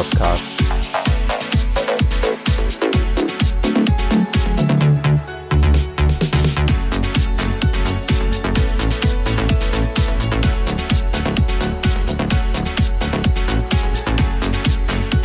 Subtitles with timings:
[0.00, 0.42] Podcast.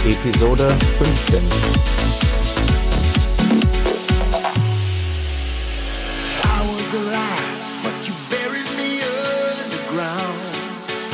[0.04, 1.49] Episode 15.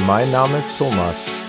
[0.07, 1.40] Mein Name ist Thomas.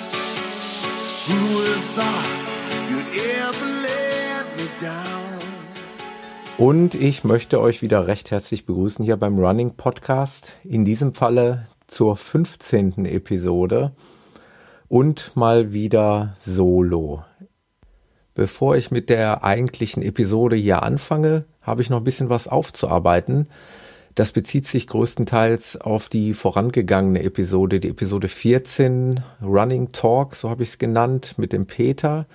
[6.62, 10.54] Und ich möchte euch wieder recht herzlich begrüßen hier beim Running Podcast.
[10.62, 13.04] In diesem Falle zur 15.
[13.04, 13.90] Episode
[14.86, 17.24] und mal wieder solo.
[18.36, 23.48] Bevor ich mit der eigentlichen Episode hier anfange, habe ich noch ein bisschen was aufzuarbeiten.
[24.14, 30.62] Das bezieht sich größtenteils auf die vorangegangene Episode, die Episode 14, Running Talk, so habe
[30.62, 32.26] ich es genannt, mit dem Peter,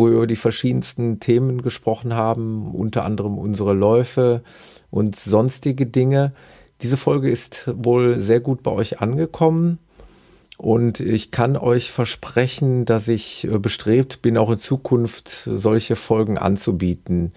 [0.00, 4.42] wo wir über die verschiedensten Themen gesprochen haben, unter anderem unsere Läufe
[4.90, 6.32] und sonstige Dinge.
[6.80, 9.78] Diese Folge ist wohl sehr gut bei euch angekommen.
[10.56, 16.38] Und ich kann euch versprechen, dass ich äh, bestrebt bin, auch in Zukunft solche Folgen
[16.38, 17.32] anzubieten.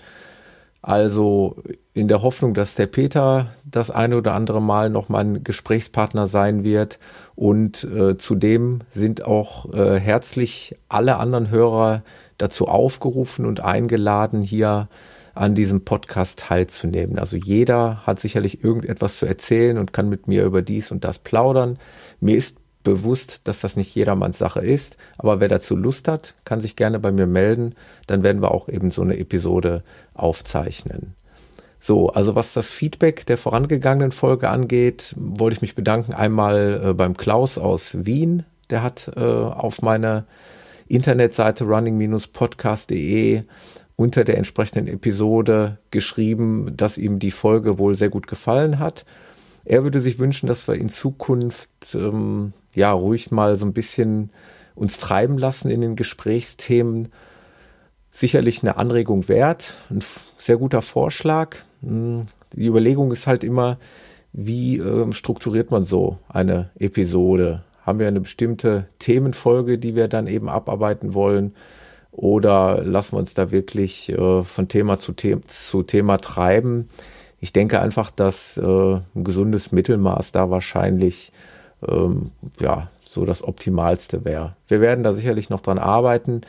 [0.81, 1.58] Also
[1.94, 6.64] in der Hoffnung, dass der Peter das eine oder andere Mal noch mein Gesprächspartner sein
[6.64, 6.97] wird.
[7.36, 12.03] Und äh, zudem sind auch äh, herzlich alle anderen Hörer
[12.44, 14.90] dazu aufgerufen und eingeladen, hier
[15.34, 17.18] an diesem Podcast teilzunehmen.
[17.18, 21.18] Also jeder hat sicherlich irgendetwas zu erzählen und kann mit mir über dies und das
[21.18, 21.80] plaudern.
[22.20, 24.98] Mir ist bewusst, dass das nicht jedermanns Sache ist.
[25.18, 27.76] Aber wer dazu Lust hat, kann sich gerne bei mir melden.
[28.08, 29.84] Dann werden wir auch eben so eine Episode
[30.14, 31.16] aufzeichnen.
[31.80, 36.94] So, also was das Feedback der vorangegangenen Folge angeht, wollte ich mich bedanken einmal äh,
[36.94, 38.44] beim Klaus aus Wien.
[38.70, 40.26] Der hat äh, auf meiner
[40.88, 43.44] Internetseite running-podcast.de
[43.96, 49.06] unter der entsprechenden Episode geschrieben, dass ihm die Folge wohl sehr gut gefallen hat.
[49.66, 54.32] Er würde sich wünschen, dass wir in Zukunft ähm, ja ruhig mal so ein bisschen
[54.76, 57.10] uns treiben lassen in den Gesprächsthemen.
[58.12, 60.04] Sicherlich eine Anregung wert, ein
[60.38, 61.58] sehr guter Vorschlag.
[61.82, 63.78] Hm, die Überlegung ist halt immer,
[64.34, 67.64] wie äh, strukturiert man so eine Episode?
[67.86, 71.54] Haben wir eine bestimmte Themenfolge, die wir dann eben abarbeiten wollen?
[72.12, 76.90] Oder lassen wir uns da wirklich äh, von Thema zu, The zu Thema treiben?
[77.40, 81.32] Ich denke einfach, dass äh, ein gesundes Mittelmaß da wahrscheinlich
[81.88, 84.56] ähm, ja, so das Optimalste wäre.
[84.68, 86.42] Wir werden da sicherlich noch dran arbeiten.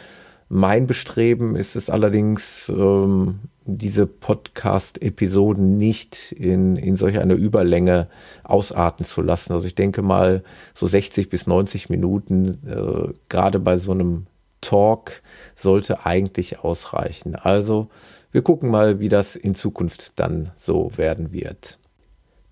[0.49, 8.09] Mein Bestreben ist es allerdings, ähm, diese Podcast-Episoden nicht in, in solch einer Überlänge
[8.43, 9.53] ausarten zu lassen.
[9.53, 10.45] Also ich denke mal,
[10.75, 14.27] so 60 bis 90 Minuten, äh, gerade bei so einem
[14.61, 15.23] Talk,
[15.57, 17.37] sollte eigentlich ausreichen.
[17.37, 17.89] Also
[18.33, 21.79] wir gucken mal, wie das in Zukunft dann so werden wird.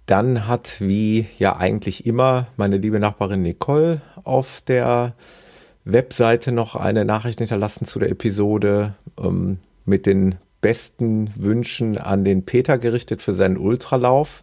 [0.06, 5.14] Dann hat, wie ja eigentlich immer, meine liebe Nachbarin Nicole auf der
[5.84, 12.46] Webseite noch eine Nachricht hinterlassen zu der Episode ähm, mit den besten Wünschen an den
[12.46, 14.42] Peter gerichtet für seinen Ultralauf.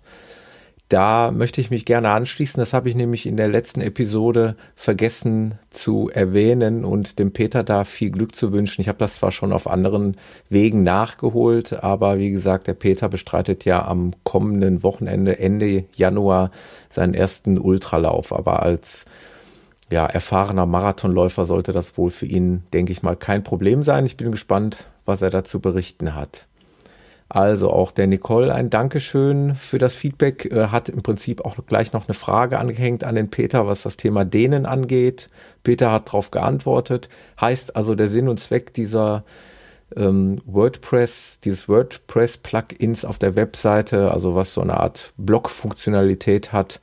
[0.90, 2.60] Da möchte ich mich gerne anschließen.
[2.60, 7.84] Das habe ich nämlich in der letzten Episode vergessen zu erwähnen und dem Peter da
[7.84, 8.82] viel Glück zu wünschen.
[8.82, 10.18] Ich habe das zwar schon auf anderen
[10.50, 16.50] Wegen nachgeholt, aber wie gesagt, der Peter bestreitet ja am kommenden Wochenende, Ende Januar,
[16.90, 18.34] seinen ersten Ultralauf.
[18.34, 19.06] Aber als
[19.92, 24.08] ja, erfahrener Marathonläufer sollte das wohl für ihn, denke ich mal, kein Problem sein.
[24.08, 26.48] Ich bin gespannt, was er dazu berichten hat.
[27.30, 30.46] Also auch der Nicole ein Dankeschön für das Feedback.
[30.52, 33.98] Äh, hat im Prinzip auch gleich noch eine Frage angehängt an den Peter, was das
[33.98, 35.30] Thema Dehnen angeht.
[35.62, 37.08] Peter hat darauf geantwortet.
[37.40, 39.24] Heißt also der Sinn und Zweck dieser
[39.96, 46.80] ähm, WordPress, dieses WordPress-Plugins auf der Webseite, also was so eine Art Blog-Funktionalität hat,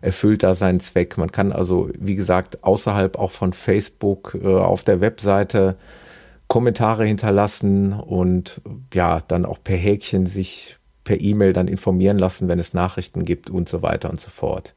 [0.00, 1.18] erfüllt da seinen Zweck.
[1.18, 5.74] Man kann also, wie gesagt, außerhalb auch von Facebook äh, auf der Webseite
[6.48, 8.60] Kommentare hinterlassen und
[8.92, 13.50] ja, dann auch per Häkchen sich per E-Mail dann informieren lassen, wenn es Nachrichten gibt
[13.50, 14.74] und so weiter und so fort.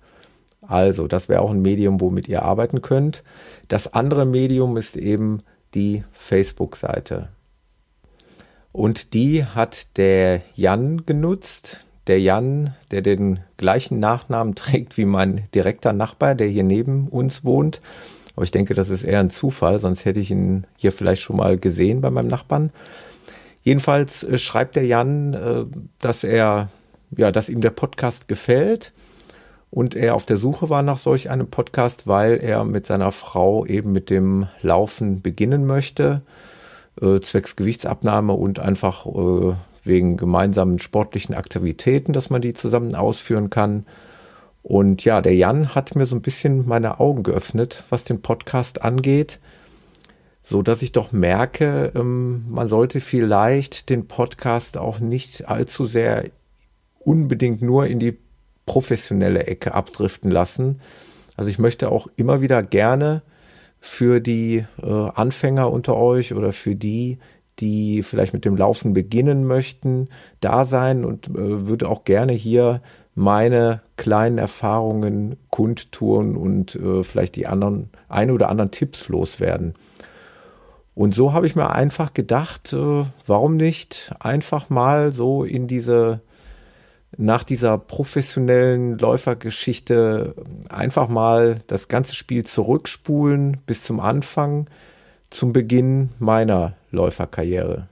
[0.62, 3.24] Also, das wäre auch ein Medium, womit ihr arbeiten könnt.
[3.68, 5.42] Das andere Medium ist eben
[5.74, 7.30] die Facebook-Seite.
[8.72, 11.86] Und die hat der Jan genutzt.
[12.08, 17.44] Der Jan, der den gleichen Nachnamen trägt wie mein direkter Nachbar, der hier neben uns
[17.44, 17.82] wohnt.
[18.36, 21.38] Aber ich denke, das ist eher ein Zufall, sonst hätte ich ihn hier vielleicht schon
[21.38, 22.72] mal gesehen bei meinem Nachbarn.
[23.64, 25.66] Jedenfalls äh, schreibt der Jan, äh,
[26.00, 26.70] dass er,
[27.16, 28.92] ja, dass ihm der Podcast gefällt
[29.70, 33.66] und er auf der Suche war nach solch einem Podcast, weil er mit seiner Frau
[33.66, 36.22] eben mit dem Laufen beginnen möchte,
[37.02, 39.06] äh, zwecks Gewichtsabnahme und einfach
[39.84, 43.86] wegen gemeinsamen sportlichen Aktivitäten, dass man die zusammen ausführen kann.
[44.64, 48.82] Und ja, der Jan hat mir so ein bisschen meine Augen geöffnet, was den Podcast
[48.82, 49.40] angeht,
[50.44, 56.26] so dass ich doch merke, ähm, man sollte vielleicht den Podcast auch nicht allzu sehr
[57.00, 58.18] unbedingt nur in die
[58.66, 60.82] professionelle Ecke abdriften lassen.
[61.36, 63.24] Also ich möchte auch immer wieder gerne
[63.80, 67.18] für die äh, Anfänger unter euch oder für die,
[67.60, 70.10] die vielleicht mit dem Laufen beginnen möchten,
[70.40, 72.82] da sein und äh, würde auch gerne hier
[73.16, 79.76] meine kleinen Erfahrungen kundtun und äh, vielleicht die anderen, ein oder anderen Tipps loswerden.
[80.96, 86.22] Und so habe ich mir einfach gedacht, äh, warum nicht einfach mal so in diese
[87.18, 90.34] nach dieser professionellen Läufergeschichte
[90.70, 94.70] einfach mal das ganze Spiel zurückspulen bis zum Anfang,
[95.30, 97.88] zum Beginn meiner Läuferkarriere.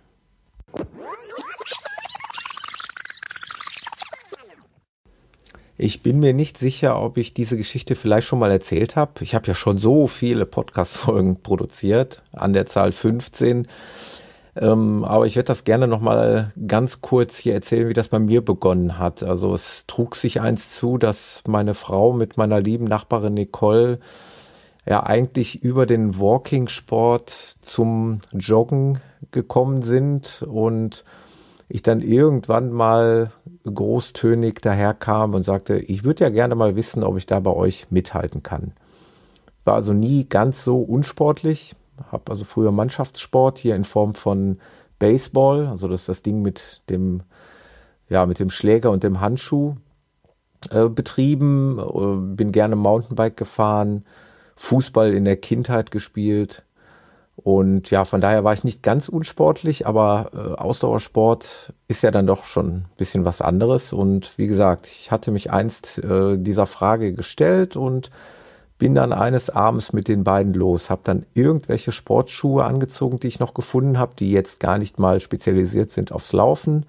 [5.81, 9.23] Ich bin mir nicht sicher, ob ich diese Geschichte vielleicht schon mal erzählt habe.
[9.23, 13.65] Ich habe ja schon so viele Podcast-Folgen produziert, an der Zahl 15.
[14.57, 18.43] Ähm, aber ich werde das gerne nochmal ganz kurz hier erzählen, wie das bei mir
[18.43, 19.23] begonnen hat.
[19.23, 23.99] Also es trug sich eins zu, dass meine Frau mit meiner lieben Nachbarin Nicole
[24.85, 27.29] ja eigentlich über den Walking-Sport
[27.61, 28.99] zum Joggen
[29.31, 31.05] gekommen sind und
[31.69, 33.31] ich dann irgendwann mal
[33.71, 37.87] großtönig daherkam und sagte, ich würde ja gerne mal wissen, ob ich da bei euch
[37.89, 38.73] mithalten kann.
[39.65, 41.75] War also nie ganz so unsportlich,
[42.11, 44.59] habe also früher Mannschaftssport hier in Form von
[44.99, 47.21] Baseball, also das ist das Ding mit dem,
[48.09, 49.75] ja, mit dem Schläger und dem Handschuh
[50.71, 54.05] äh, betrieben, äh, bin gerne Mountainbike gefahren,
[54.57, 56.63] Fußball in der Kindheit gespielt.
[57.43, 62.27] Und ja, von daher war ich nicht ganz unsportlich, aber äh, Ausdauersport ist ja dann
[62.27, 63.93] doch schon ein bisschen was anderes.
[63.93, 68.11] Und wie gesagt, ich hatte mich einst äh, dieser Frage gestellt und
[68.77, 73.39] bin dann eines Abends mit den beiden los, habe dann irgendwelche Sportschuhe angezogen, die ich
[73.39, 76.85] noch gefunden habe, die jetzt gar nicht mal spezialisiert sind aufs Laufen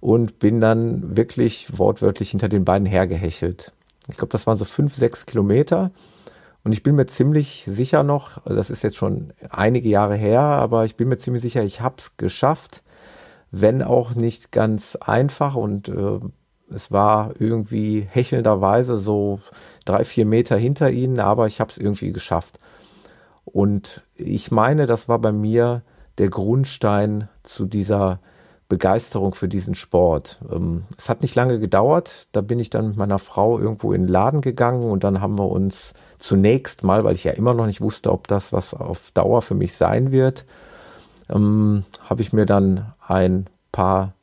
[0.00, 3.72] und bin dann wirklich wortwörtlich hinter den beiden hergehechelt.
[4.08, 5.90] Ich glaube, das waren so fünf, sechs Kilometer.
[6.64, 10.84] Und ich bin mir ziemlich sicher noch, das ist jetzt schon einige Jahre her, aber
[10.84, 12.82] ich bin mir ziemlich sicher, ich habe es geschafft,
[13.50, 15.56] wenn auch nicht ganz einfach.
[15.56, 16.20] Und äh,
[16.70, 19.40] es war irgendwie hechelnderweise so
[19.84, 22.58] drei, vier Meter hinter ihnen, aber ich habe es irgendwie geschafft.
[23.44, 25.82] Und ich meine, das war bei mir
[26.18, 28.20] der Grundstein zu dieser
[28.72, 30.40] Begeisterung für diesen Sport.
[30.50, 32.26] Ähm, es hat nicht lange gedauert.
[32.32, 35.38] Da bin ich dann mit meiner Frau irgendwo in den Laden gegangen und dann haben
[35.38, 39.10] wir uns zunächst mal, weil ich ja immer noch nicht wusste, ob das was auf
[39.10, 40.46] Dauer für mich sein wird,
[41.28, 44.14] ähm, habe ich mir dann ein paar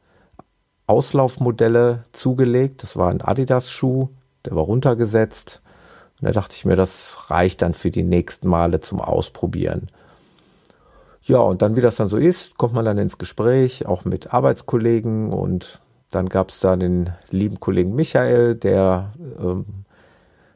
[0.88, 2.81] Auslaufmodelle zugelegt.
[2.81, 4.10] Das war ein Adidas-Schuh,
[4.46, 5.62] der war runtergesetzt.
[6.20, 9.91] Und da dachte ich mir, das reicht dann für die nächsten Male zum Ausprobieren.
[11.29, 14.33] Ja, und dann, wie das dann so ist, kommt man dann ins Gespräch, auch mit
[14.33, 15.31] Arbeitskollegen.
[15.31, 19.86] Und dann gab es da den lieben Kollegen Michael, der ähm,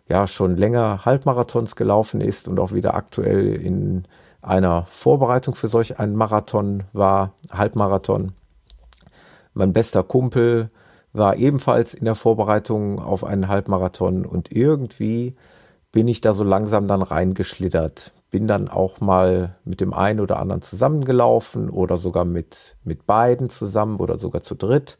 [0.09, 4.05] ja schon länger Halbmarathons gelaufen ist und auch wieder aktuell in
[4.41, 8.31] einer Vorbereitung für solch einen Marathon war, Halbmarathon.
[9.53, 10.71] Mein bester Kumpel,
[11.13, 15.35] war ebenfalls in der Vorbereitung auf einen Halbmarathon und irgendwie
[15.91, 18.11] bin ich da so langsam dann reingeschlittert.
[18.33, 23.51] Bin dann auch mal mit dem einen oder anderen zusammengelaufen oder sogar mit, mit beiden
[23.51, 24.97] zusammen oder sogar zu dritt.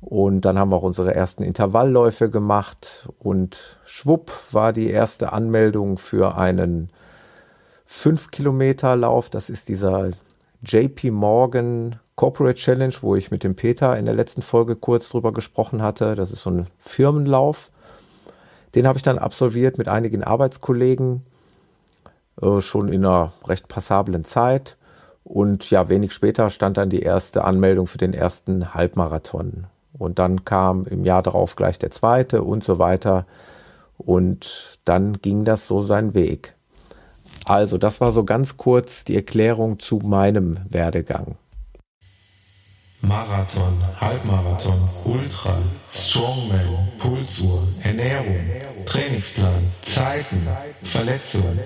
[0.00, 5.96] Und dann haben wir auch unsere ersten Intervallläufe gemacht und schwupp war die erste Anmeldung
[5.96, 6.90] für einen
[7.86, 9.30] 5 Kilometer Lauf.
[9.30, 10.10] Das ist dieser
[10.64, 15.32] JP Morgan Corporate Challenge, wo ich mit dem Peter in der letzten Folge kurz drüber
[15.32, 16.16] gesprochen hatte.
[16.16, 17.70] Das ist so ein Firmenlauf.
[18.74, 21.22] Den habe ich dann absolviert mit einigen Arbeitskollegen,
[22.42, 24.76] äh, schon in einer recht passablen Zeit.
[25.24, 29.66] Und ja, wenig später stand dann die erste Anmeldung für den ersten Halbmarathon.
[29.92, 33.26] Und dann kam im Jahr darauf gleich der zweite und so weiter.
[33.98, 36.54] Und dann ging das so seinen Weg.
[37.44, 41.36] Also, das war so ganz kurz die Erklärung zu meinem Werdegang.
[43.02, 45.58] Marathon, Halbmarathon, Ultra,
[45.90, 48.36] Strongman, Pulsuhr, Ernährung,
[48.84, 50.46] Trainingsplan, Zeiten,
[50.82, 51.60] Verletzungen.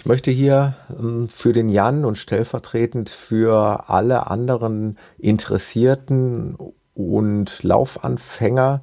[0.00, 6.56] Ich möchte hier ähm, für den Jan und stellvertretend für alle anderen Interessierten
[6.94, 8.80] und Laufanfänger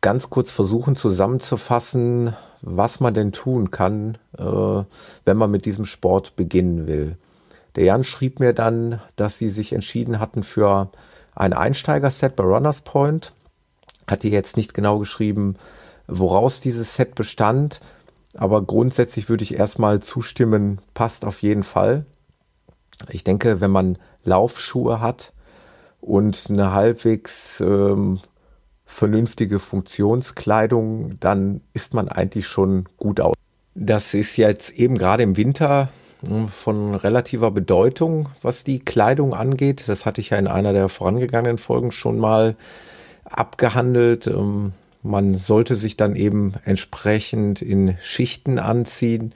[0.00, 4.84] ganz kurz versuchen zusammenzufassen, was man denn tun kann, äh,
[5.24, 7.16] wenn man mit diesem Sport beginnen will.
[7.74, 10.92] Der Jan schrieb mir dann, dass sie sich entschieden hatten für
[11.34, 13.32] ein Einsteiger-Set bei Runners Point.
[14.06, 15.56] Hat ihr jetzt nicht genau geschrieben,
[16.06, 17.80] woraus dieses Set bestand,
[18.36, 22.06] aber grundsätzlich würde ich erstmal zustimmen, passt auf jeden Fall.
[23.10, 25.32] Ich denke, wenn man Laufschuhe hat
[26.00, 28.20] und eine halbwegs ähm,
[28.84, 33.34] vernünftige Funktionskleidung, dann ist man eigentlich schon gut aus.
[33.74, 35.88] Das ist jetzt eben gerade im Winter
[36.24, 39.88] hm, von relativer Bedeutung, was die Kleidung angeht.
[39.88, 42.56] Das hatte ich ja in einer der vorangegangenen Folgen schon mal
[43.24, 44.26] abgehandelt.
[44.26, 49.34] Ähm, man sollte sich dann eben entsprechend in Schichten anziehen.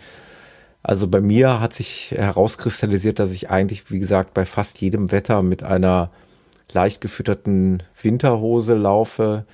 [0.82, 5.42] Also bei mir hat sich herauskristallisiert, dass ich eigentlich, wie gesagt, bei fast jedem Wetter
[5.42, 6.12] mit einer
[6.70, 9.44] leicht gefütterten Winterhose laufe,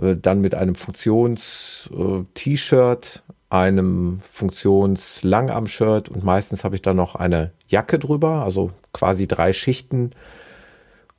[0.00, 7.98] äh, dann mit einem Funktions-T-Shirt, einem Funktions-Langarm-Shirt und meistens habe ich dann noch eine Jacke
[7.98, 10.12] drüber, also quasi drei Schichten.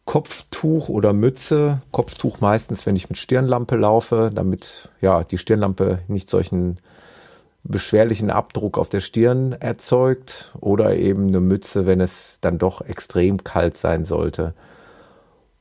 [0.06, 1.82] Kopftuch oder Mütze.
[1.92, 6.78] Kopftuch meistens, wenn ich mit Stirnlampe laufe, damit ja die Stirnlampe nicht solchen
[7.64, 13.44] beschwerlichen Abdruck auf der Stirn erzeugt oder eben eine Mütze, wenn es dann doch extrem
[13.44, 14.54] kalt sein sollte.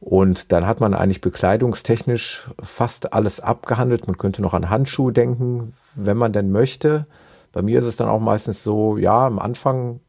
[0.01, 4.09] Und dann hat man eigentlich bekleidungstechnisch fast alles abgehandelt.
[4.09, 7.07] Man könnte noch an Handschuhe denken, wenn man denn möchte.
[7.53, 10.01] Bei mir ist es dann auch meistens so, ja, am Anfang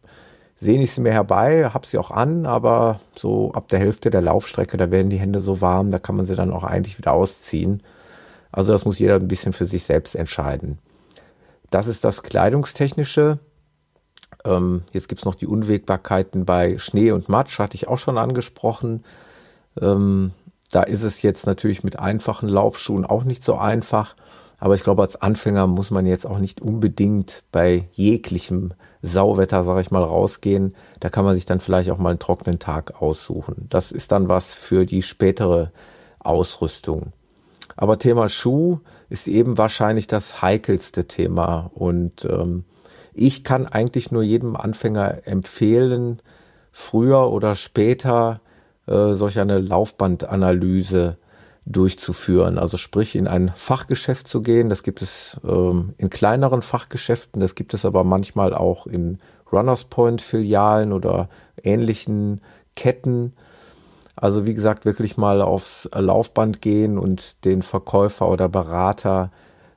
[0.64, 4.22] sehne ich sie mir herbei, habe sie auch an, aber so ab der Hälfte der
[4.22, 7.14] Laufstrecke, da werden die Hände so warm, da kann man sie dann auch eigentlich wieder
[7.14, 7.84] ausziehen.
[8.52, 10.80] Also das muss jeder ein bisschen für sich selbst entscheiden.
[11.70, 13.40] Das ist das Kleidungstechnische.
[14.46, 18.18] Ähm, jetzt gibt es noch die Unwägbarkeiten bei Schnee und Matsch, hatte ich auch schon
[18.18, 19.04] angesprochen.
[19.82, 20.32] Ähm,
[20.72, 24.16] da ist es jetzt natürlich mit einfachen Laufschuhen auch nicht so einfach.
[24.64, 29.82] Aber ich glaube, als Anfänger muss man jetzt auch nicht unbedingt bei jeglichem Sauwetter, sage
[29.82, 30.74] ich mal, rausgehen.
[31.02, 33.68] Da kann man sich dann vielleicht auch mal einen trockenen Tag aussuchen.
[33.70, 35.74] Das ist dann was für die spätere
[36.20, 37.12] Ausrüstung.
[37.76, 38.80] Aber Thema Schuh
[39.10, 41.70] ist eben wahrscheinlich das heikelste Thema.
[41.74, 42.64] Und ähm,
[43.14, 46.22] ich kann eigentlich nur jedem Anfänger empfehlen,
[46.72, 48.40] früher oder später
[48.88, 51.18] äh, solch eine Laufbandanalyse
[51.66, 52.58] durchzuführen.
[52.58, 54.70] Also sprich in ein Fachgeschäft zu gehen.
[54.70, 59.20] Das gibt es ähm, in kleineren Fachgeschäften, das gibt es aber manchmal auch in
[59.52, 61.30] Runners Point Filialen oder
[61.62, 62.42] ähnlichen
[62.76, 63.34] Ketten.
[64.16, 69.32] Also wie gesagt, wirklich mal aufs Laufband gehen und den Verkäufer oder Berater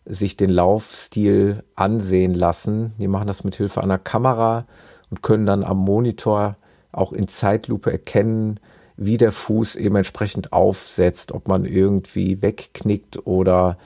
[0.05, 2.95] sich den Laufstil ansehen lassen.
[2.99, 4.67] Die machen das mit Hilfe einer Kamera
[5.11, 6.57] und können dann am Monitor
[6.93, 8.61] auch in Zeitlupe erkennen,
[8.97, 13.77] wie der Fuß eben entsprechend aufsetzt, ob man irgendwie wegknickt oder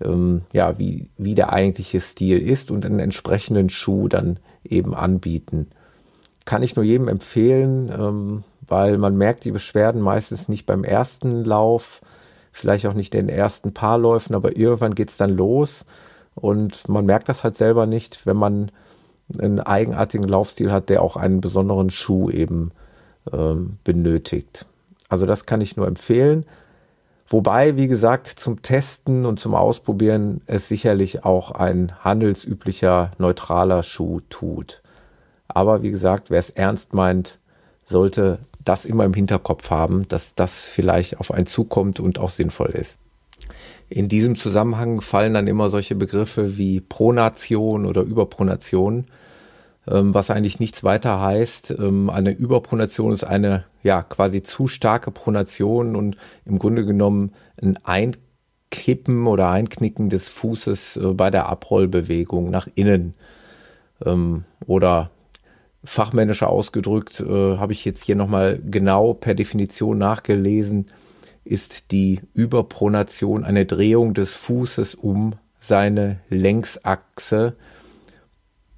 [0.00, 5.70] ähm, ja, wie, wie der eigentliche Stil ist und einen entsprechenden Schuh dann eben anbieten.
[6.44, 11.44] Kann ich nur jedem empfehlen, ähm, weil man merkt die Beschwerden meistens nicht beim ersten
[11.44, 12.00] Lauf,
[12.52, 15.84] vielleicht auch nicht den ersten paar Läufen, aber irgendwann geht es dann los
[16.34, 18.70] und man merkt das halt selber nicht, wenn man
[19.38, 22.72] einen eigenartigen Laufstil hat, der auch einen besonderen Schuh eben
[23.32, 24.66] ähm, benötigt.
[25.08, 26.46] Also das kann ich nur empfehlen.
[27.28, 34.20] Wobei, wie gesagt, zum Testen und zum Ausprobieren es sicherlich auch ein handelsüblicher neutraler Schuh
[34.30, 34.82] tut.
[35.46, 37.38] Aber wie gesagt, wer es ernst meint,
[37.84, 42.70] sollte das immer im Hinterkopf haben, dass das vielleicht auf einen zukommt und auch sinnvoll
[42.70, 43.00] ist.
[43.88, 49.06] In diesem Zusammenhang fallen dann immer solche Begriffe wie Pronation oder Überpronation
[49.86, 51.74] was eigentlich nichts weiter heißt.
[51.78, 57.78] Ähm, eine Überpronation ist eine ja quasi zu starke Pronation und im Grunde genommen ein
[57.84, 63.14] Einkippen oder Einknicken des Fußes äh, bei der Abrollbewegung nach innen
[64.04, 65.10] ähm, oder
[65.82, 70.86] fachmännischer ausgedrückt, äh, habe ich jetzt hier nochmal genau per Definition nachgelesen,
[71.44, 77.56] ist die Überpronation eine Drehung des Fußes um seine Längsachse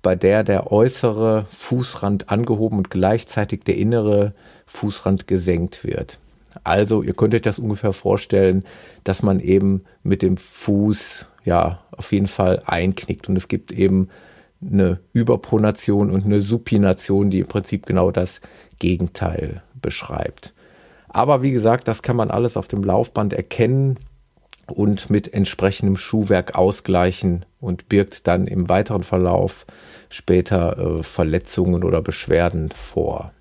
[0.03, 4.35] bei der der äußere Fußrand angehoben und gleichzeitig der innere
[4.67, 6.19] Fußrand gesenkt wird.
[6.65, 8.65] Also ihr könnt euch das ungefähr vorstellen,
[9.05, 14.09] dass man eben mit dem Fuß ja auf jeden Fall einknickt und es gibt eben
[14.65, 18.41] eine Überpronation und eine Supination, die im Prinzip genau das
[18.79, 20.53] Gegenteil beschreibt.
[21.09, 23.99] Aber wie gesagt, das kann man alles auf dem Laufband erkennen
[24.71, 29.67] und mit entsprechendem Schuhwerk ausgleichen und birgt dann im weiteren Verlauf
[30.09, 33.33] später äh, Verletzungen oder Beschwerden vor.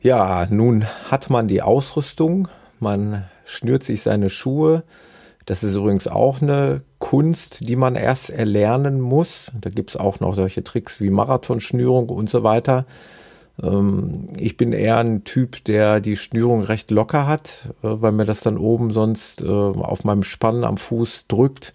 [0.00, 2.48] Ja, nun hat man die Ausrüstung,
[2.78, 4.84] man schnürt sich seine Schuhe,
[5.46, 9.52] Das ist übrigens auch eine Kunst, die man erst erlernen muss.
[9.60, 12.86] Da gibt es auch noch solche Tricks wie Marathonschnürung und so weiter.
[13.62, 18.24] Ähm, ich bin eher ein Typ, der die Schnürung recht locker hat, äh, weil mir
[18.24, 21.72] das dann oben sonst äh, auf meinem Spann am Fuß drückt.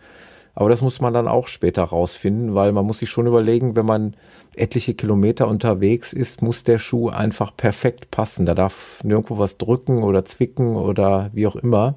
[0.55, 3.85] Aber das muss man dann auch später rausfinden, weil man muss sich schon überlegen, wenn
[3.85, 4.15] man
[4.55, 8.45] etliche Kilometer unterwegs ist, muss der Schuh einfach perfekt passen.
[8.45, 11.95] Da darf nirgendwo was drücken oder zwicken oder wie auch immer.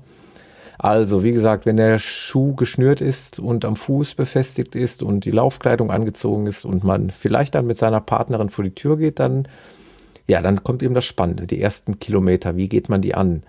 [0.78, 5.30] Also, wie gesagt, wenn der Schuh geschnürt ist und am Fuß befestigt ist und die
[5.30, 9.46] Laufkleidung angezogen ist und man vielleicht dann mit seiner Partnerin vor die Tür geht, dann,
[10.26, 11.46] ja, dann kommt eben das Spannende.
[11.46, 13.42] Die ersten Kilometer, wie geht man die an?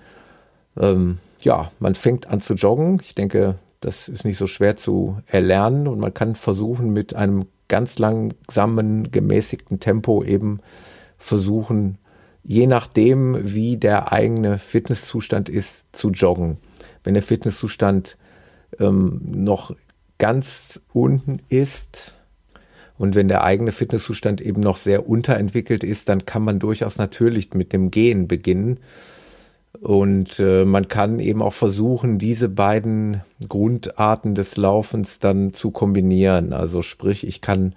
[0.79, 2.99] Ähm, ja, man fängt an zu joggen.
[3.03, 7.47] Ich denke, das ist nicht so schwer zu erlernen und man kann versuchen, mit einem
[7.67, 10.59] ganz langsamen, gemäßigten Tempo eben
[11.17, 11.97] versuchen,
[12.43, 16.57] je nachdem, wie der eigene Fitnesszustand ist, zu joggen
[17.03, 18.17] wenn der Fitnesszustand
[18.79, 19.75] ähm, noch
[20.17, 22.13] ganz unten ist
[22.97, 27.53] und wenn der eigene Fitnesszustand eben noch sehr unterentwickelt ist, dann kann man durchaus natürlich
[27.53, 28.79] mit dem Gehen beginnen.
[29.81, 36.53] Und äh, man kann eben auch versuchen, diese beiden Grundarten des Laufens dann zu kombinieren.
[36.53, 37.73] Also sprich, ich kann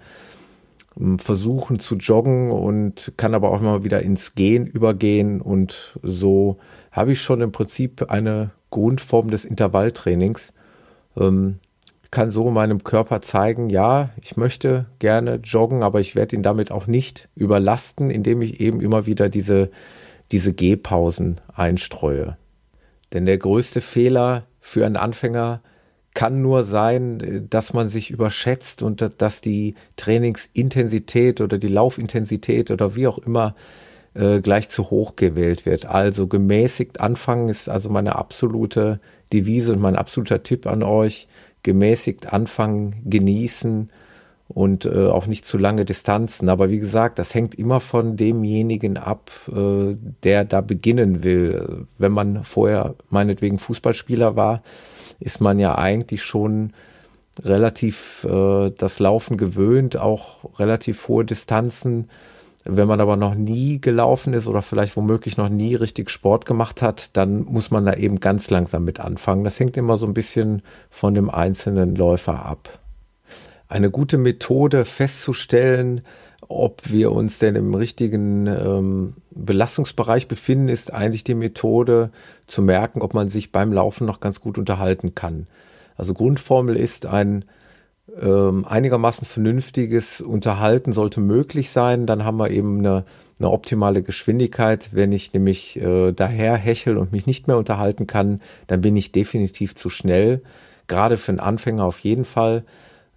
[0.99, 6.57] ähm, versuchen zu joggen und kann aber auch immer wieder ins Gehen übergehen und so
[6.91, 10.53] habe ich schon im Prinzip eine Grundform des Intervalltrainings.
[11.17, 11.59] Ähm,
[12.11, 16.71] kann so meinem Körper zeigen, ja, ich möchte gerne joggen, aber ich werde ihn damit
[16.71, 19.69] auch nicht überlasten, indem ich eben immer wieder diese,
[20.31, 22.37] diese Gehpausen einstreue.
[23.13, 25.61] Denn der größte Fehler für einen Anfänger
[26.13, 32.95] kann nur sein, dass man sich überschätzt und dass die Trainingsintensität oder die Laufintensität oder
[32.95, 33.53] wie auch immer
[34.17, 35.85] äh, gleich zu hoch gewählt wird.
[35.85, 38.99] Also gemäßigt anfangen ist also meine absolute
[39.31, 41.27] Devise und mein absoluter Tipp an euch.
[41.63, 43.89] Gemäßigt anfangen, genießen
[44.47, 46.49] und äh, auch nicht zu lange Distanzen.
[46.49, 51.85] Aber wie gesagt, das hängt immer von demjenigen ab, äh, der da beginnen will.
[51.97, 54.63] Wenn man vorher meinetwegen Fußballspieler war,
[55.19, 56.73] ist man ja eigentlich schon
[57.43, 62.09] relativ äh, das Laufen gewöhnt, auch relativ hohe Distanzen
[62.69, 66.81] wenn man aber noch nie gelaufen ist oder vielleicht womöglich noch nie richtig Sport gemacht
[66.81, 69.43] hat, dann muss man da eben ganz langsam mit anfangen.
[69.43, 72.79] Das hängt immer so ein bisschen von dem einzelnen Läufer ab.
[73.69, 76.01] Eine gute Methode festzustellen,
[76.47, 82.11] ob wir uns denn im richtigen ähm, Belastungsbereich befinden, ist eigentlich die Methode
[82.47, 85.47] zu merken, ob man sich beim Laufen noch ganz gut unterhalten kann.
[85.97, 87.43] Also Grundformel ist ein
[88.19, 92.05] ähm, einigermaßen vernünftiges Unterhalten sollte möglich sein.
[92.05, 93.05] Dann haben wir eben eine,
[93.39, 94.89] eine optimale Geschwindigkeit.
[94.91, 99.11] Wenn ich nämlich äh, daher hechel und mich nicht mehr unterhalten kann, dann bin ich
[99.11, 100.41] definitiv zu schnell.
[100.87, 102.63] Gerade für einen Anfänger auf jeden Fall.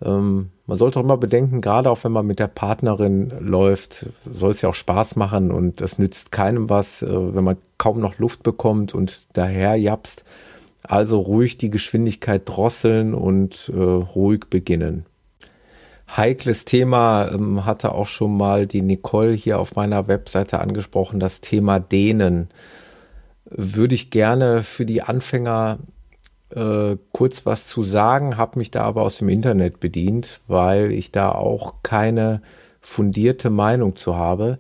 [0.02, 4.52] Ähm, man sollte auch immer bedenken, gerade auch wenn man mit der Partnerin läuft, soll
[4.52, 8.18] es ja auch Spaß machen und das nützt keinem was, äh, wenn man kaum noch
[8.18, 10.24] Luft bekommt und daher japst.
[10.82, 15.06] Also ruhig die Geschwindigkeit drosseln und äh, ruhig beginnen.
[16.16, 21.40] Heikles Thema ähm, hatte auch schon mal die Nicole hier auf meiner Webseite angesprochen, das
[21.40, 22.48] Thema Dehnen.
[23.44, 25.78] Würde ich gerne für die Anfänger
[26.50, 31.12] äh, kurz was zu sagen, habe mich da aber aus dem Internet bedient, weil ich
[31.12, 32.42] da auch keine
[32.80, 34.58] fundierte Meinung zu habe.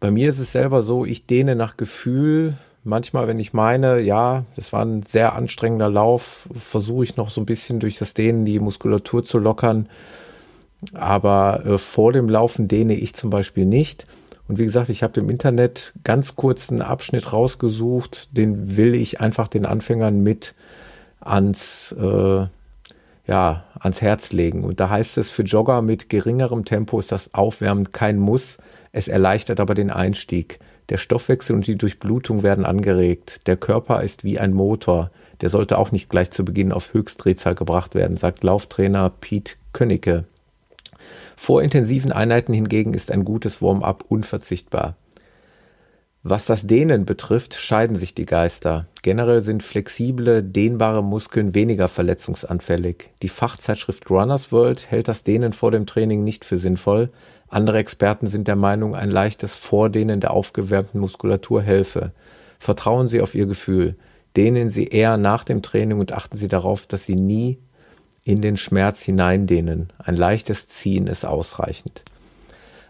[0.00, 4.44] Bei mir ist es selber so, ich dehne nach Gefühl, manchmal, wenn ich meine, ja,
[4.56, 8.44] das war ein sehr anstrengender Lauf, versuche ich noch so ein bisschen durch das Dehnen
[8.44, 9.88] die Muskulatur zu lockern.
[10.94, 14.06] Aber äh, vor dem Laufen dehne ich zum Beispiel nicht.
[14.48, 19.46] Und wie gesagt, ich habe im Internet ganz kurzen Abschnitt rausgesucht, den will ich einfach
[19.46, 20.54] den Anfängern mit
[21.20, 22.46] ans, äh,
[23.26, 24.64] ja, ans Herz legen.
[24.64, 28.58] Und da heißt es, für Jogger mit geringerem Tempo ist das Aufwärmen kein Muss.
[28.90, 30.58] Es erleichtert aber den Einstieg.
[30.90, 33.46] Der Stoffwechsel und die Durchblutung werden angeregt.
[33.46, 35.10] Der Körper ist wie ein Motor.
[35.40, 40.24] Der sollte auch nicht gleich zu Beginn auf Höchstdrehzahl gebracht werden, sagt Lauftrainer Piet Könnecke.
[41.36, 44.96] Vor intensiven Einheiten hingegen ist ein gutes Warm-up unverzichtbar.
[46.22, 48.86] Was das Dehnen betrifft, scheiden sich die Geister.
[49.00, 53.08] Generell sind flexible, dehnbare Muskeln weniger verletzungsanfällig.
[53.22, 57.08] Die Fachzeitschrift Runners World hält das Dehnen vor dem Training nicht für sinnvoll.
[57.50, 62.12] Andere Experten sind der Meinung, ein leichtes Vordehnen der aufgewärmten Muskulatur helfe.
[62.60, 63.96] Vertrauen Sie auf Ihr Gefühl.
[64.36, 67.58] Dehnen Sie eher nach dem Training und achten Sie darauf, dass Sie nie
[68.22, 69.92] in den Schmerz hineindehnen.
[69.98, 72.02] Ein leichtes Ziehen ist ausreichend.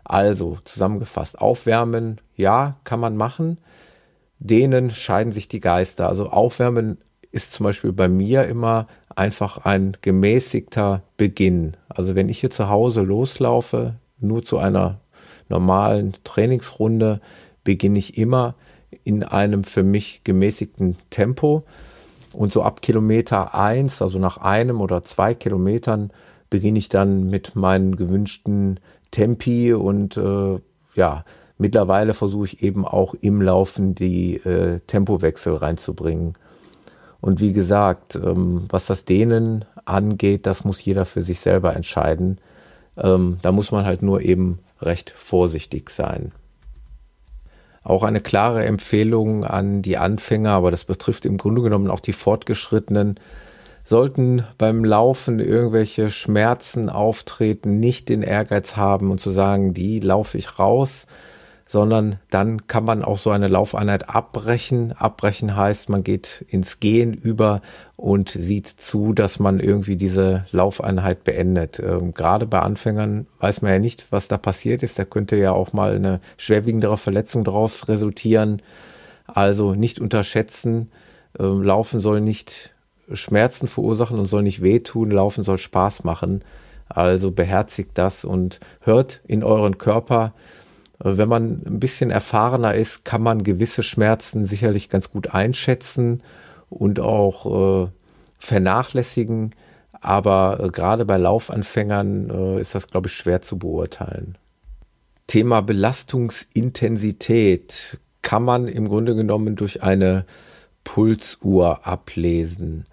[0.05, 3.59] Also zusammengefasst, aufwärmen, ja, kann man machen.
[4.41, 6.09] Dehnen scheiden sich die Geister.
[6.09, 6.99] Also aufwärmen
[7.33, 11.77] ist zum Beispiel bei mir immer einfach ein gemäßigter Beginn.
[11.89, 15.01] Also wenn ich hier zu Hause loslaufe, nur zu einer
[15.49, 17.21] normalen Trainingsrunde,
[17.65, 18.55] beginne ich immer
[19.05, 21.65] in einem für mich gemäßigten Tempo.
[22.33, 26.13] Und so ab Kilometer eins, also nach einem oder zwei Kilometern,
[26.49, 28.81] beginne ich dann mit meinen gewünschten
[29.11, 30.61] Tempi und äh,
[30.95, 31.25] ja,
[31.59, 36.35] mittlerweile versuche ich eben auch im Laufen die äh, Tempowechsel reinzubringen.
[37.21, 42.39] Und wie gesagt, ähm, was das Dehnen angeht, das muss jeder für sich selber entscheiden.
[42.97, 46.33] Ähm, da muss man halt nur eben recht vorsichtig sein.
[47.83, 52.13] Auch eine klare Empfehlung an die Anfänger, aber das betrifft im Grunde genommen auch die
[52.13, 53.19] Fortgeschrittenen,
[53.85, 60.39] sollten beim Laufen irgendwelche Schmerzen auftreten, nicht den Ehrgeiz haben und zu sagen, die laufe
[60.39, 61.07] ich raus,
[61.71, 64.91] sondern dann kann man auch so eine Laufeinheit abbrechen.
[64.91, 67.63] Abbrechen heißt, man geht ins Gehen über
[67.95, 71.79] und sieht zu, dass man irgendwie diese Laufeinheit beendet.
[71.79, 74.99] Ähm, gerade bei Anfängern weiß man ja nicht, was da passiert ist.
[74.99, 78.63] Da könnte ja auch mal eine schwerwiegendere Verletzung daraus resultieren.
[79.29, 80.91] Also nicht unterschätzen.
[81.39, 82.71] Ähm, Laufen soll nicht
[83.13, 85.13] Schmerzen verursachen und soll nicht wehtun.
[85.13, 86.43] Laufen soll Spaß machen.
[86.89, 90.35] Also beherzigt das und hört in euren Körper.
[91.03, 96.23] Wenn man ein bisschen erfahrener ist, kann man gewisse Schmerzen sicherlich ganz gut einschätzen
[96.69, 97.89] und auch äh,
[98.39, 99.55] vernachlässigen.
[100.01, 104.37] Aber äh, gerade bei Laufanfängern äh, ist das, glaube ich, schwer zu beurteilen.
[105.27, 110.27] Thema Belastungsintensität kann man im Grunde genommen durch eine
[110.85, 112.85] Pulsuhr ablesen.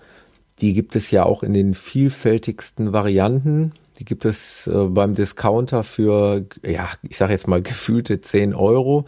[0.59, 3.73] Die gibt es ja auch in den vielfältigsten Varianten.
[3.99, 9.05] Die gibt es äh, beim Discounter für, ja, ich sage jetzt mal gefühlte 10 Euro.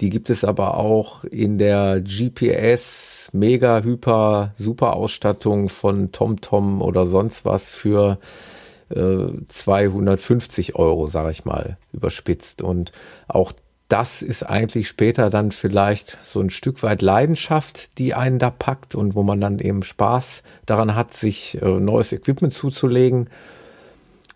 [0.00, 7.06] Die gibt es aber auch in der GPS Mega Hyper Super Ausstattung von TomTom oder
[7.06, 8.18] sonst was für
[8.88, 12.62] äh, 250 Euro, sage ich mal, überspitzt.
[12.62, 12.92] Und
[13.28, 13.52] auch
[13.88, 18.94] das ist eigentlich später dann vielleicht so ein Stück weit Leidenschaft, die einen da packt
[18.94, 23.28] und wo man dann eben Spaß daran hat, sich äh, neues Equipment zuzulegen.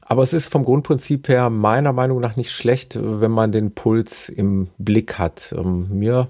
[0.07, 4.29] Aber es ist vom Grundprinzip her meiner Meinung nach nicht schlecht, wenn man den Puls
[4.29, 5.55] im Blick hat.
[5.57, 6.29] Ähm, mir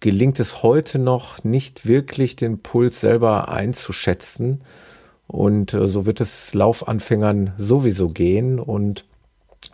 [0.00, 4.60] gelingt es heute noch nicht wirklich, den Puls selber einzuschätzen.
[5.26, 8.60] Und äh, so wird es Laufanfängern sowieso gehen.
[8.60, 9.06] Und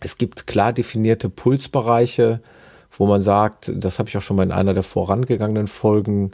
[0.00, 2.40] es gibt klar definierte Pulsbereiche,
[2.96, 6.30] wo man sagt, das habe ich auch schon mal in einer der vorangegangenen Folgen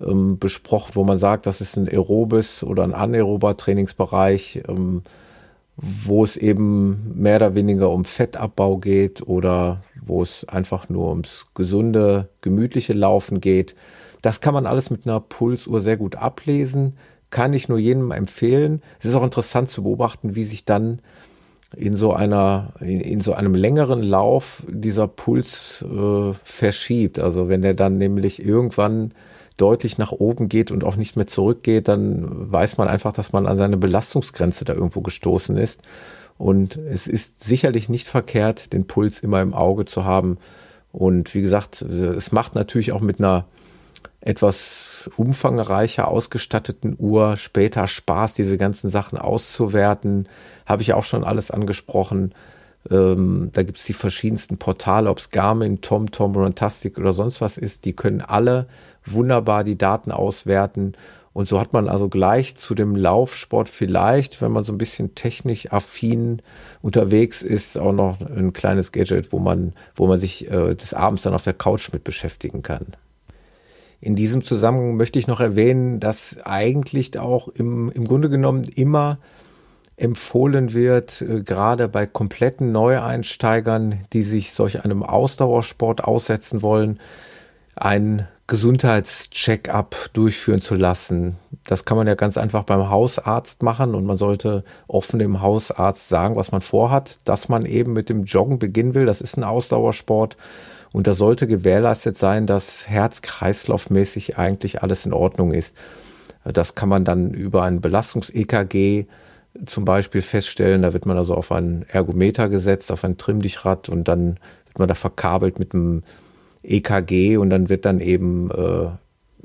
[0.00, 5.02] ähm, besprochen, wo man sagt, das ist ein aerobes oder ein anaerober Trainingsbereich, ähm,
[5.80, 11.46] wo es eben mehr oder weniger um Fettabbau geht oder wo es einfach nur ums
[11.54, 13.76] gesunde, gemütliche Laufen geht.
[14.20, 16.94] Das kann man alles mit einer Pulsuhr sehr gut ablesen,
[17.30, 18.82] kann ich nur jedem empfehlen.
[18.98, 21.00] Es ist auch interessant zu beobachten, wie sich dann
[21.76, 27.20] in so einer, in, in, so einem längeren Lauf dieser Puls äh, verschiebt.
[27.20, 29.12] Also wenn der dann nämlich irgendwann
[29.58, 33.46] deutlich nach oben geht und auch nicht mehr zurückgeht, dann weiß man einfach, dass man
[33.46, 35.82] an seine Belastungsgrenze da irgendwo gestoßen ist.
[36.38, 40.38] Und es ist sicherlich nicht verkehrt, den Puls immer im Auge zu haben.
[40.92, 43.44] Und wie gesagt, es macht natürlich auch mit einer
[44.20, 50.28] etwas umfangreicher ausgestatteten Uhr später Spaß, diese ganzen Sachen auszuwerten
[50.68, 52.34] habe ich auch schon alles angesprochen.
[52.90, 57.58] Ähm, da gibt es die verschiedensten Portale, ob es Garmin, TomTom, Runtastic oder sonst was
[57.58, 57.86] ist.
[57.86, 58.68] Die können alle
[59.12, 60.94] wunderbar die Daten auswerten.
[61.32, 65.14] Und so hat man also gleich zu dem Laufsport vielleicht, wenn man so ein bisschen
[65.14, 66.42] technisch affin
[66.82, 71.22] unterwegs ist, auch noch ein kleines Gadget, wo man, wo man sich äh, des Abends
[71.22, 72.96] dann auf der Couch mit beschäftigen kann.
[74.00, 79.18] In diesem Zusammenhang möchte ich noch erwähnen, dass eigentlich auch im, im Grunde genommen immer
[79.98, 87.00] empfohlen wird, äh, gerade bei kompletten Neueinsteigern, die sich solch einem Ausdauersport aussetzen wollen,
[87.74, 91.36] ein Gesundheitscheck-up durchführen zu lassen.
[91.66, 96.08] Das kann man ja ganz einfach beim Hausarzt machen und man sollte offen dem Hausarzt
[96.08, 99.04] sagen, was man vorhat, dass man eben mit dem Joggen beginnen will.
[99.04, 100.38] Das ist ein Ausdauersport
[100.92, 105.76] und da sollte gewährleistet sein, dass herz-kreislaufmäßig eigentlich alles in Ordnung ist.
[106.42, 109.04] Das kann man dann über ein Belastungs-EKG
[109.66, 110.80] zum Beispiel feststellen.
[110.80, 114.88] Da wird man also auf ein Ergometer gesetzt, auf ein Trimmdichrad und dann wird man
[114.88, 116.02] da verkabelt mit einem
[116.62, 118.88] EKG und dann wird dann eben, äh,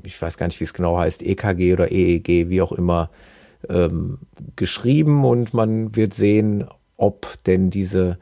[0.02, 3.10] ich weiß gar nicht, wie es genau heißt, EKG oder EEG, wie auch immer,
[3.68, 4.18] ähm,
[4.56, 8.18] geschrieben und man wird sehen, ob denn diese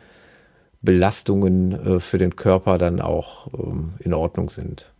[0.82, 4.92] Belastungen äh, für den Körper dann auch ähm, in Ordnung sind.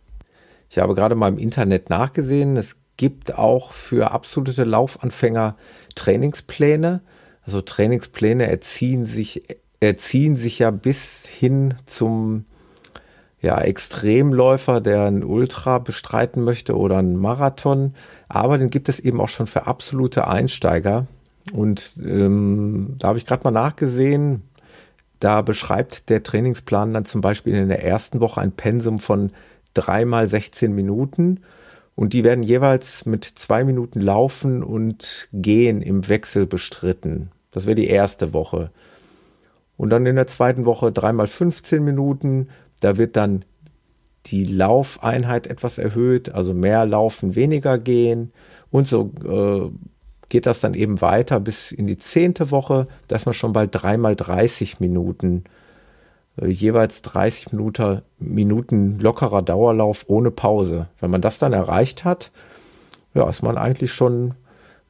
[0.69, 2.57] Ich habe gerade mal im Internet nachgesehen.
[2.57, 5.55] Es gibt auch für absolute Laufanfänger
[5.95, 7.01] Trainingspläne.
[7.43, 9.43] Also Trainingspläne erziehen sich,
[9.79, 12.45] erziehen sich ja bis hin zum
[13.43, 17.93] ja, Extremläufer, der ein Ultra bestreiten möchte oder einen Marathon.
[18.29, 21.07] Aber den gibt es eben auch schon für absolute Einsteiger.
[21.51, 24.43] Und ähm, da habe ich gerade mal nachgesehen.
[25.19, 29.31] Da beschreibt der Trainingsplan dann zum Beispiel in der ersten Woche ein Pensum von
[29.73, 31.41] dreimal 16 Minuten.
[31.95, 37.29] Und die werden jeweils mit zwei Minuten Laufen und Gehen im Wechsel bestritten.
[37.51, 38.71] Das wäre die erste Woche.
[39.75, 42.47] Und dann in der zweiten Woche dreimal 15 Minuten
[42.83, 43.45] da wird dann
[44.27, 48.31] die Laufeinheit etwas erhöht, also mehr laufen, weniger gehen.
[48.71, 49.69] Und so äh,
[50.29, 54.15] geht das dann eben weiter bis in die zehnte Woche, dass man schon bei dreimal
[54.15, 55.43] 30 Minuten,
[56.41, 60.87] äh, jeweils 30 Minuten, Minuten lockerer Dauerlauf ohne Pause.
[60.99, 62.31] Wenn man das dann erreicht hat,
[63.13, 64.35] ja, ist man eigentlich schon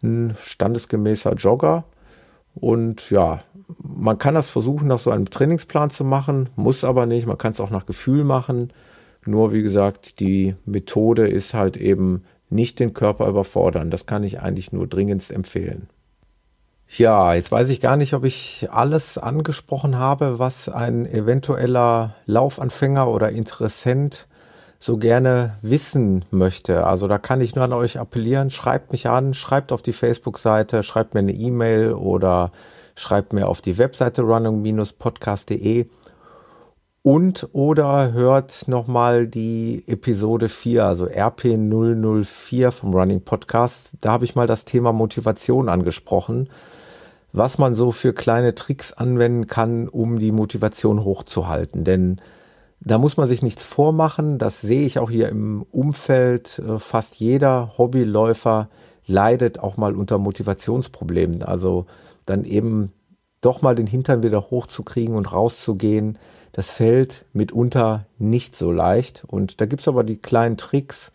[0.01, 1.85] ein standesgemäßer Jogger.
[2.55, 3.39] Und ja,
[3.77, 7.27] man kann das versuchen, nach so einem Trainingsplan zu machen, muss aber nicht.
[7.27, 8.71] Man kann es auch nach Gefühl machen.
[9.25, 13.89] Nur, wie gesagt, die Methode ist halt eben nicht den Körper überfordern.
[13.89, 15.87] Das kann ich eigentlich nur dringendst empfehlen.
[16.87, 23.07] Ja, jetzt weiß ich gar nicht, ob ich alles angesprochen habe, was ein eventueller Laufanfänger
[23.07, 24.27] oder Interessent
[24.77, 26.85] so gerne wissen möchte.
[26.85, 30.83] Also da kann ich nur an euch appellieren, schreibt mich an, schreibt auf die Facebook-Seite,
[30.83, 32.51] schreibt mir eine E-Mail oder
[32.95, 35.87] schreibt mir auf die Webseite running-podcast.de
[37.03, 43.91] und oder hört nochmal die Episode 4, also RP004 vom Running Podcast.
[43.99, 46.49] Da habe ich mal das Thema Motivation angesprochen,
[47.33, 51.83] was man so für kleine Tricks anwenden kann, um die Motivation hochzuhalten.
[51.83, 52.21] Denn
[52.79, 54.37] da muss man sich nichts vormachen.
[54.37, 56.59] Das sehe ich auch hier im Umfeld.
[56.59, 58.69] Äh, fast jeder Hobbyläufer
[59.05, 61.43] leidet auch mal unter Motivationsproblemen.
[61.43, 61.85] Also
[62.25, 62.91] dann eben
[63.41, 66.17] doch mal den Hintern wieder hochzukriegen und rauszugehen,
[66.53, 69.23] das fällt mitunter nicht so leicht.
[69.27, 71.11] Und da gibt's aber die kleinen Tricks,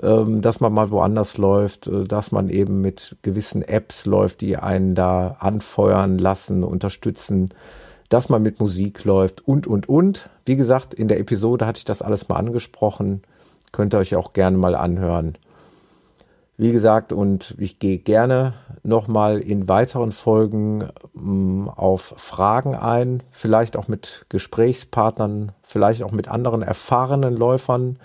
[0.00, 4.56] ähm, dass man mal woanders läuft, äh, dass man eben mit gewissen Apps läuft, die
[4.56, 7.52] einen da anfeuern lassen, unterstützen,
[8.08, 10.30] dass man mit Musik läuft und, und, und.
[10.46, 13.22] Wie gesagt, in der Episode hatte ich das alles mal angesprochen.
[13.72, 15.36] Könnt ihr euch auch gerne mal anhören.
[16.60, 23.76] Wie gesagt, und ich gehe gerne nochmal in weiteren Folgen ähm, auf Fragen ein, vielleicht
[23.76, 28.00] auch mit Gesprächspartnern, vielleicht auch mit anderen erfahrenen Läufern.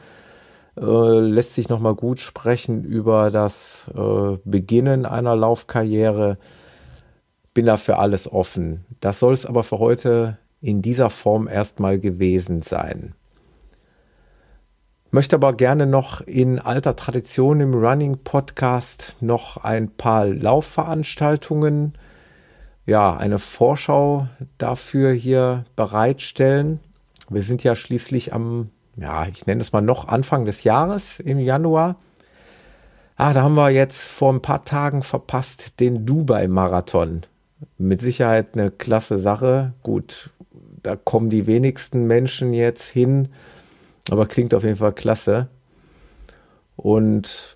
[0.77, 6.37] Äh, lässt sich nochmal gut sprechen über das äh, Beginnen einer Laufkarriere.
[7.55, 8.85] Bin dafür alles offen.
[8.99, 13.15] Das soll es aber für heute in dieser Form erstmal gewesen sein.
[15.13, 21.93] Möchte aber gerne noch in alter Tradition im Running Podcast noch ein paar Laufveranstaltungen,
[22.87, 26.79] ja, eine Vorschau dafür hier bereitstellen.
[27.29, 31.37] Wir sind ja schließlich am, ja, ich nenne es mal noch Anfang des Jahres im
[31.37, 31.97] Januar.
[33.15, 37.27] Ah, da haben wir jetzt vor ein paar Tagen verpasst den Dubai-Marathon.
[37.77, 39.73] Mit Sicherheit eine klasse Sache.
[39.83, 40.31] Gut,
[40.81, 43.29] da kommen die wenigsten Menschen jetzt hin
[44.09, 45.47] aber klingt auf jeden Fall klasse.
[46.75, 47.55] Und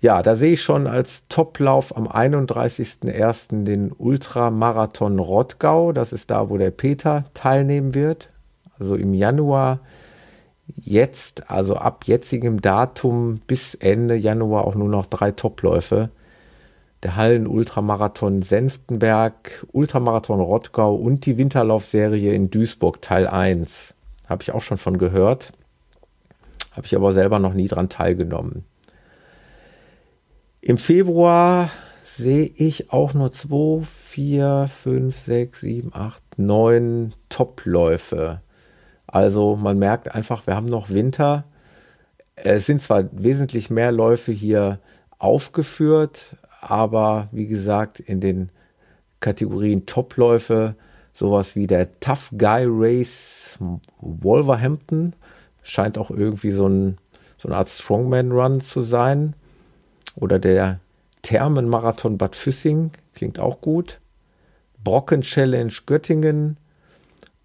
[0.00, 3.64] ja, da sehe ich schon als Toplauf am 31.01.
[3.64, 5.92] den Ultramarathon Rottgau.
[5.92, 8.30] Das ist da, wo der Peter teilnehmen wird.
[8.78, 9.80] Also im Januar
[10.76, 16.08] jetzt, also ab jetzigem Datum bis Ende Januar auch nur noch drei Topläufe.
[17.02, 23.94] Der Hallen Ultramarathon Senftenberg, Ultramarathon Rottgau und die Winterlaufserie in Duisburg Teil 1.
[24.26, 25.52] Habe ich auch schon von gehört.
[26.70, 28.64] Habe ich aber selber noch nie dran teilgenommen.
[30.60, 31.70] Im Februar
[32.04, 38.40] sehe ich auch nur 2, 4, 5, 6, 7, 8, 9 Topläufe.
[39.06, 41.44] Also man merkt einfach, wir haben noch Winter.
[42.36, 44.80] Es sind zwar wesentlich mehr Läufe hier
[45.18, 48.50] aufgeführt, aber wie gesagt, in den
[49.20, 50.76] Kategorien Topläufe,
[51.12, 53.58] sowas wie der Tough Guy Race
[53.98, 55.14] Wolverhampton
[55.62, 56.98] scheint auch irgendwie so, ein,
[57.38, 59.34] so eine Art Strongman-Run zu sein.
[60.14, 60.80] Oder der
[61.22, 64.00] Thermenmarathon Bad Füssing, klingt auch gut.
[64.82, 66.56] Brocken Challenge Göttingen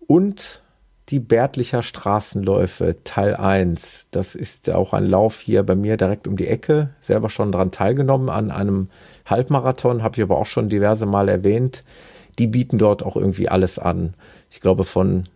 [0.07, 0.61] und
[1.09, 4.07] die Bärtlicher Straßenläufe Teil 1.
[4.11, 6.89] Das ist auch ein Lauf hier bei mir direkt um die Ecke.
[7.01, 8.89] Selber schon daran teilgenommen an einem
[9.25, 11.83] Halbmarathon, habe ich aber auch schon diverse Mal erwähnt.
[12.39, 14.15] Die bieten dort auch irgendwie alles an.
[14.49, 15.29] Ich glaube von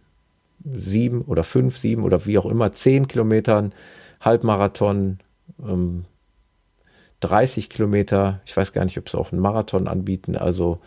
[0.74, 3.74] sieben oder fünf, sieben oder wie auch immer, zehn Kilometern,
[4.22, 5.20] Halbmarathon,
[5.66, 6.06] ähm,
[7.22, 8.42] 30 Kilometer.
[8.46, 10.36] Ich weiß gar nicht, ob sie auch einen Marathon anbieten.
[10.36, 10.80] Also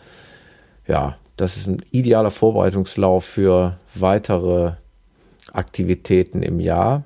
[0.87, 4.73] ja, das ist ein idealer Vorbereitungslauf für weitere
[5.51, 7.03] Aktivitäten im Jahr.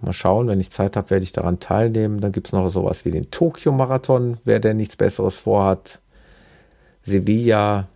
[0.00, 2.20] Mal schauen, wenn ich Zeit habe, werde ich daran teilnehmen.
[2.20, 6.00] Dann gibt es noch sowas wie den Tokio-Marathon, wer denn nichts Besseres vorhat.
[7.02, 7.88] Sevilla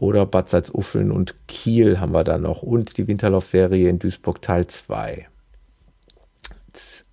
[0.00, 2.62] oder Bad Salzuffeln und Kiel haben wir da noch.
[2.62, 5.28] Und die Winterlaufserie in Duisburg Teil 2.
[6.68, 7.04] Jetzt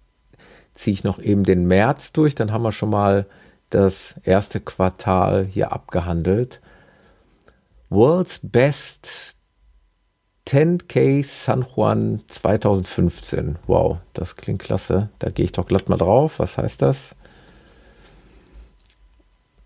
[0.74, 3.26] ziehe ich noch eben den März durch, dann haben wir schon mal
[3.70, 6.62] das erste Quartal hier abgehandelt.
[7.90, 9.36] World's Best
[10.48, 13.58] 10K San Juan 2015.
[13.68, 15.10] Wow, das klingt klasse.
[15.20, 16.40] Da gehe ich doch glatt mal drauf.
[16.40, 17.16] Was heißt das?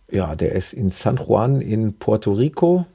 [0.10, 2.88] Ja, der ist in San Juan in Puerto Rico.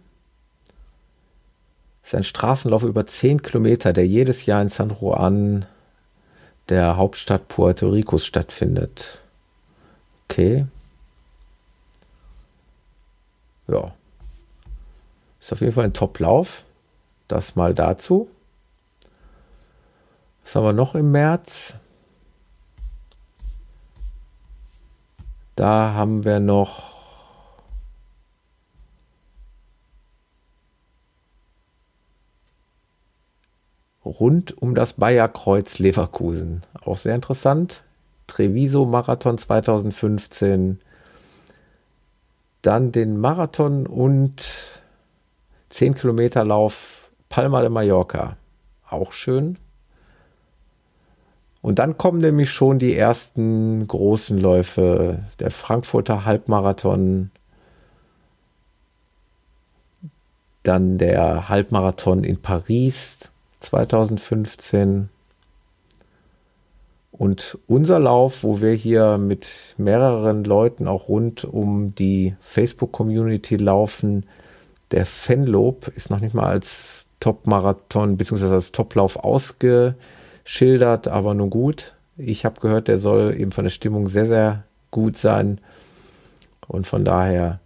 [2.07, 5.67] Ist ein Straßenlauf über 10 Kilometer, der jedes Jahr in San Juan,
[6.69, 9.19] der Hauptstadt Puerto Ricos, stattfindet.
[10.29, 10.67] Okay.
[13.67, 13.93] Ja.
[15.41, 16.63] Ist auf jeden Fall ein Top-Lauf.
[17.27, 18.31] Das mal dazu.
[20.45, 21.75] Was haben wir noch im März?
[25.57, 26.96] Da haben wir noch
[34.07, 36.63] rund um das Bayerkreuz Leverkusen.
[36.85, 37.83] Auch sehr interessant.
[38.27, 40.81] Treviso Marathon 2015.
[42.63, 44.45] Dann den Marathon und
[45.71, 48.37] 10 Kilometer Lauf Palma de Mallorca.
[48.89, 49.59] Auch schön.
[51.61, 55.25] Und dann kommen nämlich schon die ersten großen Läufe.
[55.41, 57.31] Der Frankfurter Halbmarathon,
[60.63, 63.31] dann der Halbmarathon in Paris
[63.67, 65.09] 2015
[67.11, 74.27] und unser Lauf, wo wir hier mit mehreren Leuten auch rund um die Facebook-Community laufen,
[74.91, 78.55] der Fenlob ist noch nicht mal als Top-Marathon bzw.
[78.55, 81.95] als Toplauf ausgeschildert, aber nun gut.
[82.19, 85.61] Ich habe gehört, der soll eben von der Stimmung sehr, sehr gut sein.
[86.69, 87.61] Und von daher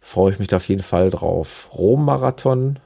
[0.00, 1.68] freue ich mich da auf jeden Fall drauf.
[1.76, 2.78] Rom-Marathon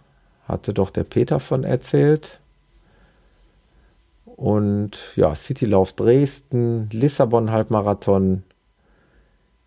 [0.47, 2.39] hatte doch der Peter von erzählt.
[4.25, 8.43] Und ja, Citylauf Dresden, Lissabon Halbmarathon,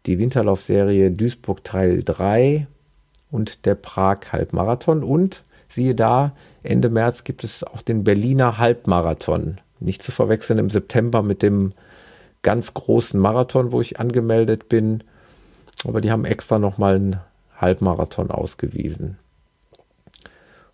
[0.05, 2.67] die Winterlaufserie Duisburg Teil 3
[3.31, 9.59] und der Prag Halbmarathon und Siehe da, Ende März gibt es auch den Berliner Halbmarathon.
[9.79, 11.73] Nicht zu verwechseln im September mit dem
[12.41, 15.03] ganz großen Marathon, wo ich angemeldet bin.
[15.85, 17.19] Aber die haben extra nochmal einen
[17.57, 19.17] Halbmarathon ausgewiesen.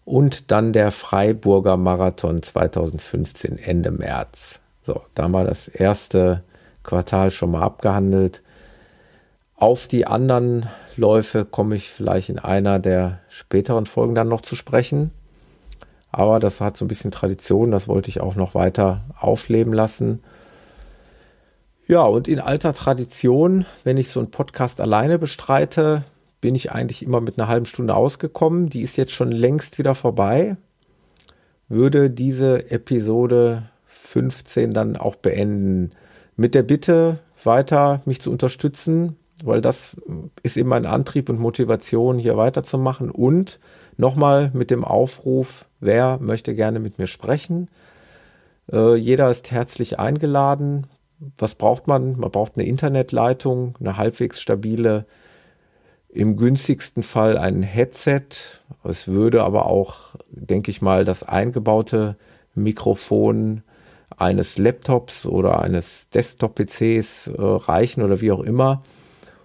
[0.05, 4.59] Und dann der Freiburger Marathon 2015 Ende März.
[4.85, 6.43] So, da haben wir das erste
[6.83, 8.41] Quartal schon mal abgehandelt.
[9.55, 14.55] Auf die anderen Läufe komme ich vielleicht in einer der späteren Folgen dann noch zu
[14.55, 15.11] sprechen.
[16.11, 20.21] Aber das hat so ein bisschen Tradition, das wollte ich auch noch weiter aufleben lassen.
[21.87, 26.03] Ja, und in alter Tradition, wenn ich so einen Podcast alleine bestreite,
[26.43, 28.67] bin ich eigentlich immer mit einer halben Stunde ausgekommen.
[28.67, 30.57] Die ist jetzt schon längst wieder vorbei.
[31.69, 35.91] Würde diese Episode 15 dann auch beenden.
[36.35, 39.95] Mit der Bitte, weiter mich zu unterstützen, weil das
[40.43, 43.09] ist eben mein Antrieb und Motivation, hier weiterzumachen.
[43.09, 43.57] Und
[43.95, 47.69] nochmal mit dem Aufruf, wer möchte gerne mit mir sprechen.
[48.69, 50.87] Äh, jeder ist herzlich eingeladen.
[51.37, 52.19] Was braucht man?
[52.19, 55.05] Man braucht eine Internetleitung, eine halbwegs stabile,
[56.13, 58.21] im günstigsten Fall ein Headset.
[58.83, 62.17] Es würde aber auch, denke ich mal, das eingebaute
[62.55, 63.63] Mikrofon
[64.15, 68.83] eines Laptops oder eines Desktop-PCs äh, reichen oder wie auch immer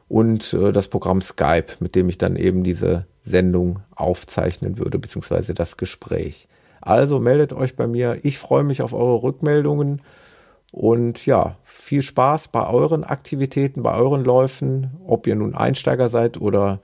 [0.08, 5.54] und äh, das Programm Skype, mit dem ich dann eben diese Sendung aufzeichnen würde, beziehungsweise
[5.54, 6.48] das Gespräch.
[6.82, 8.18] Also meldet euch bei mir.
[8.22, 10.02] Ich freue mich auf eure Rückmeldungen
[10.70, 16.40] und ja, viel Spaß bei euren Aktivitäten, bei euren Läufen, ob ihr nun Einsteiger seid
[16.40, 16.80] oder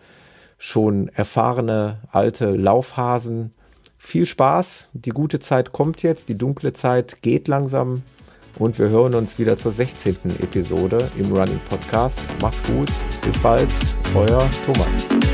[0.56, 3.52] schon erfahrene alte Laufhasen.
[3.98, 8.02] Viel Spaß, die gute Zeit kommt jetzt, die dunkle Zeit geht langsam
[8.58, 10.40] und wir hören uns wieder zur 16.
[10.40, 12.18] Episode im Running Podcast.
[12.40, 12.90] Macht's gut,
[13.22, 13.68] bis bald,
[14.14, 15.33] euer Thomas.